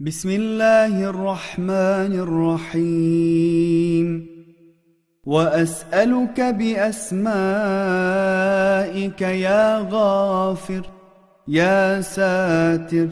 بسم 0.00 0.30
الله 0.30 1.04
الرحمن 1.10 2.12
الرحيم. 2.76 4.26
وأسألك 5.24 6.40
بأسمائك 6.40 7.20
يا 9.20 9.88
غافر 9.90 10.82
يا 11.48 12.00
ساتر 12.00 13.08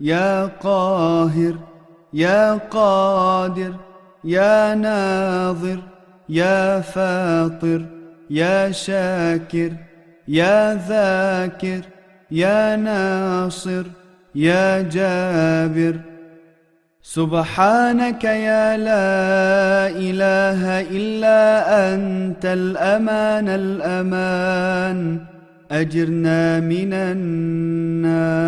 يا 0.00 0.46
قاهر 0.46 1.54
يا 2.12 2.54
قادر 2.54 3.74
يا 4.24 4.74
ناظر 4.74 5.78
يا 6.28 6.80
فاطر 6.80 7.86
يا 8.30 8.70
شاكر 8.70 9.72
يا 10.28 10.74
ذاكر 10.88 11.80
يا 12.30 12.76
ناصر 12.76 13.84
يا 14.34 14.82
جابر. 14.82 16.13
سبحانك 17.06 18.24
يا 18.24 18.76
لا 18.76 19.88
إله 19.92 20.80
إلا 20.80 21.40
أنت 21.94 22.46
الأمان 22.46 23.48
الأمان. 23.48 25.20
أجرنا 25.70 26.60
من 26.60 26.92
النار. 26.92 28.44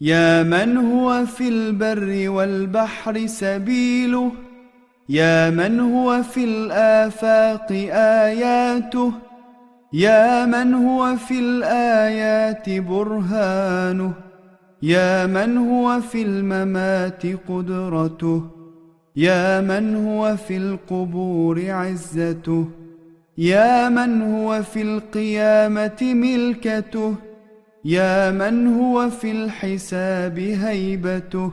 يا 0.00 0.42
من 0.42 0.76
هو 0.76 1.26
في 1.26 1.48
البر 1.48 2.30
والبحر 2.30 3.26
سبيله. 3.26 4.32
يا 5.08 5.50
من 5.50 5.80
هو 5.80 6.22
في 6.22 6.44
الآفاق 6.44 7.72
آياته. 7.92 9.12
يا 9.92 10.46
من 10.46 10.74
هو 10.74 11.16
في 11.16 11.38
الآيات 11.38 12.70
برهانه. 12.70 14.31
يا 14.82 15.26
من 15.26 15.58
هو 15.58 16.00
في 16.00 16.22
الممات 16.22 17.22
قدرته؟ 17.48 18.42
يا 19.16 19.60
من 19.60 19.96
هو 20.06 20.36
في 20.36 20.56
القبور 20.56 21.70
عزته؟ 21.70 22.64
يا 23.38 23.88
من 23.88 24.22
هو 24.22 24.62
في 24.62 24.82
القيامة 24.82 25.98
ملكته؟ 26.02 27.14
يا 27.84 28.30
من 28.30 28.66
هو 28.66 29.10
في 29.10 29.30
الحساب 29.30 30.38
هيبته؟ 30.38 31.50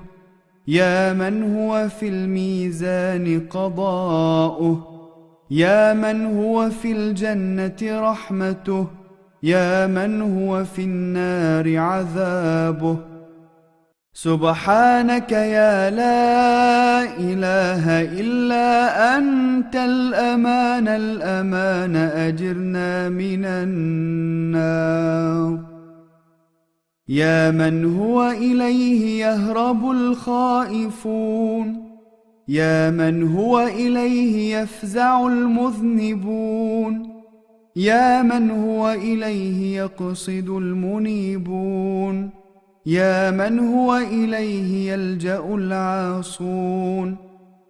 يا 0.68 1.14
من 1.14 1.56
هو 1.56 1.90
في 1.90 2.08
الميزان 2.08 3.42
قضاؤه؟ 3.50 4.86
يا 5.52 5.94
من 5.94 6.26
هو 6.26 6.70
في 6.70 6.92
الجنة 6.92 7.78
رحمته؟ 8.12 8.88
يا 9.44 9.88
من 9.88 10.22
هو 10.22 10.64
في 10.66 10.82
النار 10.84 11.78
عذابه؟ 11.78 13.09
سبحانك 14.14 15.32
يا 15.32 15.90
لا 15.90 17.04
إله 17.20 18.02
إلا 18.02 19.18
أنت 19.18 19.76
الأمان 19.76 20.88
الأمان 20.88 21.96
أجرنا 21.96 23.10
من 23.10 23.46
النار. 23.46 25.60
يا 27.08 27.52
من 27.52 27.98
هو 27.98 28.32
إليه 28.32 29.26
يهرب 29.26 29.92
الخائفون. 29.92 31.90
يا 32.48 32.90
من 32.90 33.38
هو 33.38 33.60
إليه 33.60 34.56
يفزع 34.56 35.28
المذنبون. 35.28 37.10
يا 37.76 38.22
من 38.22 38.52
هو 38.52 38.92
إليه 38.92 39.78
يقصد 39.78 40.50
المنيبون. 40.50 42.39
يا 42.86 43.32
من 43.32 43.60
هو 43.60 43.96
إليه 43.98 44.92
يلجأ 44.92 45.56
العاصون؟ 45.56 47.16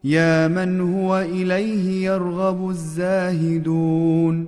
يا 0.03 0.47
من 0.47 0.81
هو 0.81 1.19
إليه 1.19 2.05
يرغب 2.05 2.69
الزاهدون؟ 2.69 4.47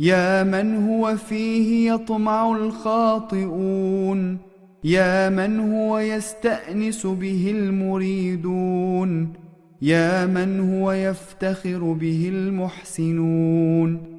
يا 0.00 0.42
من 0.42 0.86
هو 0.88 1.16
فيه 1.16 1.92
يطمع 1.92 2.56
الخاطئون؟ 2.56 4.38
يا 4.84 5.28
من 5.28 5.60
هو 5.72 5.98
يستأنس 5.98 7.06
به 7.06 7.50
المريدون؟ 7.50 9.32
يا 9.82 10.26
من 10.26 10.74
هو 10.74 10.92
يفتخر 10.92 11.92
به 11.92 12.28
المحسنون؟ 12.34 14.15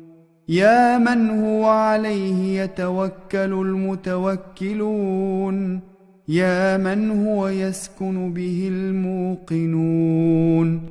يا 0.50 0.98
من 0.98 1.30
هو 1.30 1.66
عليه 1.66 2.62
يتوكل 2.62 3.54
المتوكلون 3.66 5.80
يا 6.28 6.78
من 6.78 7.26
هو 7.26 7.48
يسكن 7.48 8.34
به 8.34 8.70
الموقنون. 8.72 10.82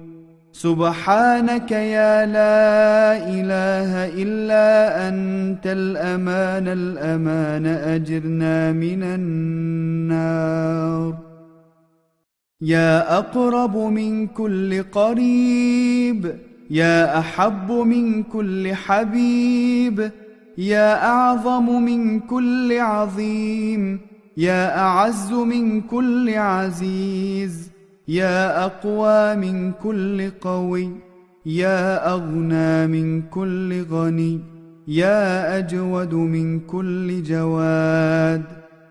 سبحانك 0.53 1.73
يا 1.73 2.27
لا 2.27 3.17
إله 3.29 4.07
إلا 4.23 5.09
أنت 5.09 5.67
الأمان 5.67 6.69
الأمان 6.69 7.67
أجرنا 7.67 8.73
من 8.73 9.03
النار. 9.03 11.15
يا 12.61 13.19
أقرب 13.19 13.77
من 13.77 14.27
كل 14.27 14.83
قريب 14.83 16.37
يا 16.71 17.19
أحب 17.19 17.73
من 17.73 18.23
كل 18.23 18.75
حبيب 18.75 20.11
يا 20.59 21.07
أعظم 21.07 21.83
من 21.83 22.21
كل 22.21 22.79
عظيم 22.79 24.01
يا 24.37 24.79
أعز 24.79 25.33
من 25.33 25.81
كل 25.81 26.35
عزيز 26.35 27.71
يا 28.09 28.65
أقوى 28.65 29.37
من 29.37 29.73
كل 29.73 30.31
قوي 30.31 30.91
يا 31.47 32.13
أغنى 32.13 32.87
من 32.87 33.23
كل 33.23 33.83
غني 33.83 34.41
يا 34.89 35.59
أجود 35.59 36.15
من 36.15 36.61
كل 36.61 37.23
جواد 37.23 38.43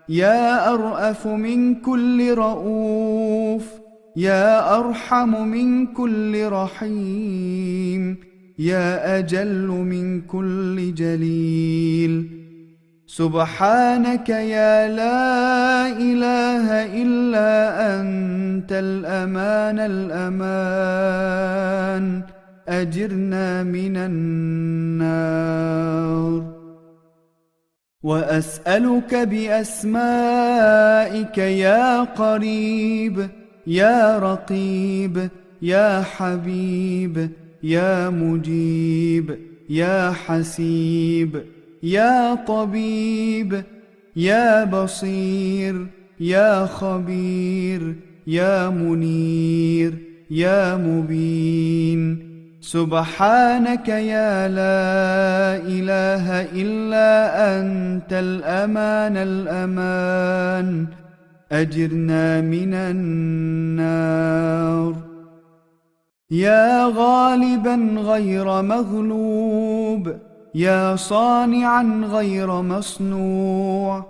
يا 0.08 0.74
أرأف 0.74 1.26
من 1.26 1.74
كل 1.74 2.34
رؤوف. 2.34 3.75
يا 4.16 4.78
أرحم 4.78 5.48
من 5.48 5.86
كل 5.86 6.48
رحيم 6.48 8.16
يا 8.58 9.18
أجل 9.18 9.66
من 9.66 10.20
كل 10.20 10.94
جليل. 10.94 12.30
سبحانك 13.06 14.28
يا 14.28 14.88
لا 14.88 15.88
إله 15.88 16.84
إلا 17.02 17.50
أنت 18.00 18.72
الأمان 18.72 19.78
الأمان. 19.78 21.42
أجرنا 22.68 23.62
من 23.62 23.96
النار. 23.96 25.36
وأسألك 28.02 29.14
بأسمائك 29.14 29.98
يا 31.38 32.02
قريب. 32.02 33.28
يا 33.66 34.18
رقيب 34.18 35.28
يا 35.62 36.02
حبيب 36.02 37.30
يا 37.62 38.10
مجيب 38.10 39.38
يا 39.70 40.10
حسيب 40.10 41.42
يا 41.82 42.34
طبيب 42.34 43.62
يا 44.16 44.64
بصير 44.64 45.86
يا 46.20 46.66
خبير 46.66 47.94
يا 48.26 48.70
منير 48.70 49.94
يا 50.30 50.76
مبين. 50.76 52.26
سبحانك 52.60 53.88
يا 53.88 54.48
لا 54.48 55.56
إله 55.62 56.42
إلا 56.42 57.10
أنت 57.60 58.12
الأمان 58.12 59.16
الأمان. 59.16 60.86
أجرنا 61.52 62.40
من 62.40 62.74
النار. 62.74 64.26
يا 66.30 66.86
غالبا 66.86 67.74
غير 68.00 68.62
مغلوب 68.62 70.16
يا 70.54 70.96
صانعا 70.96 71.82
غير 72.04 72.62
مصنوع 72.62 74.04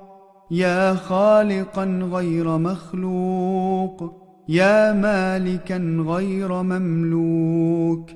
يا 0.50 0.94
خالقا 0.94 1.85
غير 2.12 2.59
مخلوق 2.59 4.12
يا 4.49 4.93
مالكا 4.93 6.05
غير 6.09 6.62
مملوك 6.62 8.11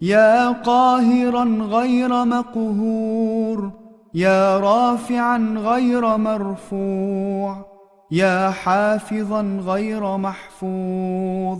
يا 0.00 0.50
قاهرا 0.50 1.44
غير 1.44 2.24
مقهور 2.24 3.70
يا 4.14 4.58
رافعا 4.58 5.38
غير 5.56 6.16
مرفوع. 6.16 7.73
يا 8.10 8.50
حافظا 8.50 9.42
غير 9.66 10.16
محفوظ 10.16 11.58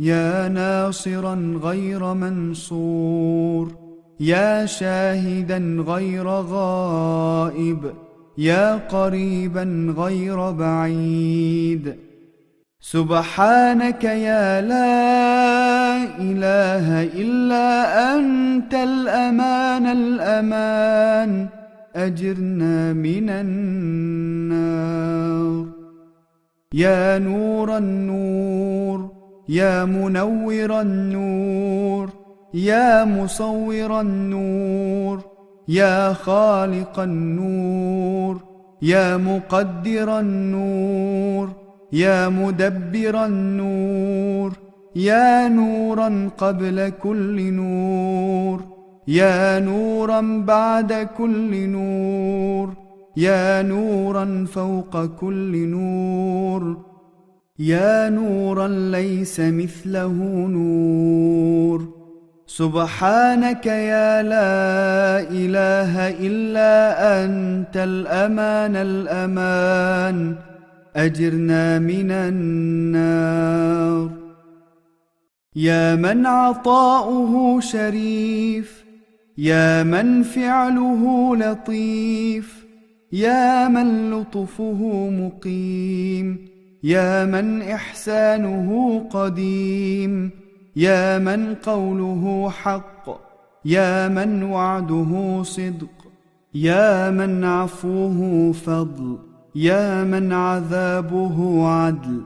يا 0.00 0.48
ناصرا 0.48 1.58
غير 1.62 2.14
منصور 2.14 3.72
يا 4.20 4.66
شاهدا 4.66 5.58
غير 5.86 6.28
غائب 6.28 7.92
يا 8.38 8.74
قريبا 8.74 9.94
غير 9.98 10.50
بعيد. 10.50 11.96
سبحانك 12.80 14.04
يا 14.04 14.60
لا 14.60 16.04
إله 16.18 17.02
إلا 17.02 17.68
أنت 18.14 18.74
الأمان 18.74 19.86
الأمان 19.86 21.48
أجرنا 21.96 22.92
من 22.92 23.30
النار. 23.30 25.23
يا 26.74 27.18
نور 27.18 27.76
النور 27.78 29.08
يا 29.48 29.84
منور 29.84 30.80
النور 30.80 32.08
يا 32.54 33.04
مصور 33.04 34.00
النور 34.00 35.20
يا 35.68 36.12
خالق 36.12 37.00
النور 37.00 38.36
يا 38.82 39.16
مقدر 39.16 40.18
النور 40.18 41.48
يا 41.92 42.28
مدبر 42.28 43.24
النور 43.24 44.52
يا 44.96 45.48
نورا 45.48 46.30
قبل 46.38 46.92
كل 47.02 47.52
نور 47.52 48.60
يا 49.08 49.58
نورا 49.60 50.44
بعد 50.46 51.08
كل 51.18 51.68
نور. 51.68 52.83
يا 53.16 53.62
نورا 53.62 54.46
فوق 54.52 55.06
كل 55.06 55.68
نور. 55.68 56.76
يا 57.58 58.08
نورا 58.08 58.68
ليس 58.68 59.40
مثله 59.40 60.12
نور. 60.48 61.88
سبحانك 62.46 63.66
يا 63.66 64.22
لا 64.22 65.20
إله 65.30 66.10
إلا 66.10 67.24
أنت 67.24 67.76
الأمان 67.76 68.76
الأمان. 68.76 70.36
أجرنا 70.96 71.78
من 71.78 72.10
النار. 72.10 74.10
يا 75.56 75.94
من 75.94 76.26
عطاؤه 76.26 77.60
شريف. 77.60 78.84
يا 79.38 79.82
من 79.82 80.22
فعله 80.22 81.36
لطيف. 81.36 82.63
يا 83.14 83.68
من 83.68 84.10
لطفه 84.10 85.10
مقيم 85.10 86.48
يا 86.82 87.24
من 87.24 87.62
إحسانه 87.62 88.98
قديم 89.10 90.30
يا 90.76 91.18
من 91.18 91.54
قوله 91.54 92.50
حق 92.50 93.20
يا 93.64 94.08
من 94.08 94.42
وعده 94.42 95.42
صدق 95.42 95.96
يا 96.54 97.10
من 97.10 97.44
عفوه 97.44 98.52
فضل 98.52 99.18
يا 99.54 100.04
من 100.04 100.32
عذابه 100.32 101.68
عدل 101.68 102.20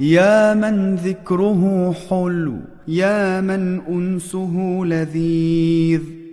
يا 0.00 0.54
من 0.54 0.94
ذكره 0.94 1.94
حلو 2.08 2.56
يا 2.88 3.40
من 3.40 3.80
أنسه 3.88 4.80
لذيذ. 4.84 6.23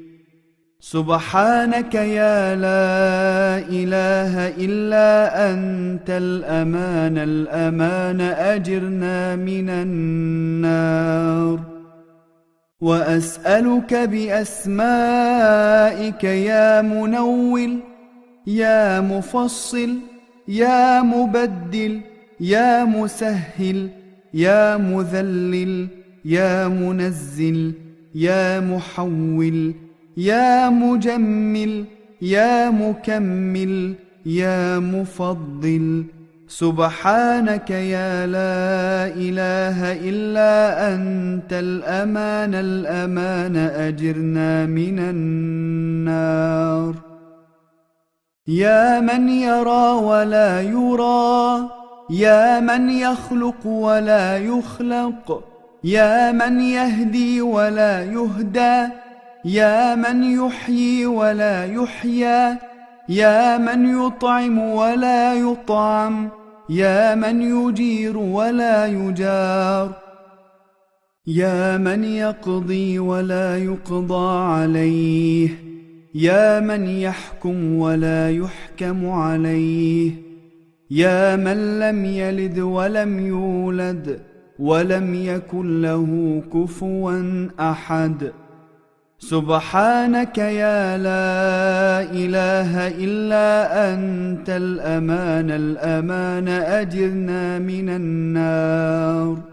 سبحانك 0.81 1.95
يا 1.95 2.55
لا 2.55 3.59
إله 3.69 4.47
إلا 4.57 5.09
أنت 5.53 6.09
الأمان 6.09 7.17
الأمان 7.17 8.21
أجرنا 8.21 9.35
من 9.35 9.69
النار. 9.69 11.59
وأسألك 12.81 13.93
بأسمائك 13.93 15.03
يا 16.23 16.81
منول 16.81 17.79
يا 18.47 19.01
مفصل 19.01 19.97
يا 20.47 21.01
مبدل 21.01 22.01
يا 22.39 22.83
مسهل 22.85 23.89
يا 24.33 24.77
مذلل 24.77 25.87
يا 26.25 26.67
منزل 26.67 27.73
يا 28.15 28.59
محول. 28.59 29.73
يا 30.17 30.69
مجمل 30.69 31.85
يا 32.21 32.69
مكمل 32.69 33.95
يا 34.25 34.79
مفضل. 34.79 36.05
سبحانك 36.47 37.69
يا 37.69 38.27
لا 38.27 39.07
إله 39.15 39.93
إلا 40.09 40.53
أنت 40.93 41.53
الأمان 41.53 42.53
الأمان 42.55 43.55
أجرنا 43.57 44.65
من 44.65 44.99
النار. 44.99 46.95
يا 48.47 48.99
من 48.99 49.29
يرى 49.29 49.91
ولا 49.91 50.61
يرى 50.61 51.69
يا 52.09 52.59
من 52.59 52.89
يخلق 52.89 53.67
ولا 53.67 54.37
يخلق 54.37 55.43
يا 55.83 56.31
من 56.31 56.59
يهدي 56.61 57.41
ولا 57.41 58.03
يهدى 58.03 58.87
يا 59.45 59.95
من 59.95 60.23
يحيي 60.23 61.05
ولا 61.05 61.65
يحيى 61.65 62.57
يا 63.09 63.57
من 63.57 64.05
يطعم 64.05 64.59
ولا 64.59 65.33
يطعم 65.33 66.29
يا 66.69 67.15
من 67.15 67.41
يجير 67.41 68.17
ولا 68.17 68.85
يجار. 68.85 69.91
يا 71.27 71.77
من 71.77 72.03
يقضي 72.03 72.99
ولا 72.99 73.57
يقضى 73.57 74.43
عليه 74.43 75.49
يا 76.15 76.59
من 76.59 76.87
يحكم 76.87 77.75
ولا 77.75 78.31
يحكم 78.31 79.09
عليه. 79.09 80.11
يا 80.91 81.35
من 81.35 81.79
لم 81.79 82.05
يلد 82.05 82.59
ولم 82.59 83.27
يولد 83.27 84.19
ولم 84.59 85.13
يكن 85.13 85.81
له 85.81 86.41
كفوا 86.53 87.47
أحد. 87.59 88.31
سبحانك 89.21 90.37
يا 90.37 90.97
لا 90.97 92.01
إله 92.09 92.87
إلا 92.87 93.47
أنت 93.93 94.49
الأمان 94.49 95.51
الأمان 95.51 96.47
أجرنا 96.47 97.59
من 97.59 97.89
النار. 97.89 99.50